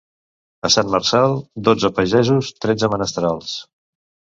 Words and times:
A 0.69 0.71
Sant 0.75 0.89
Marçal, 0.95 1.37
dotze 1.69 1.93
pagesos, 2.01 2.53
tretze 2.67 2.95
menestrals. 2.97 3.59